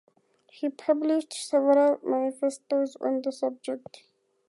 He 0.49 0.67
published 0.69 1.31
several 1.33 1.99
manifestos 2.03 2.95
on 2.95 3.21
the 3.21 3.31
subject. 3.31 4.01